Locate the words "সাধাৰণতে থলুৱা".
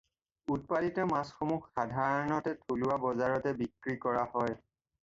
1.75-2.99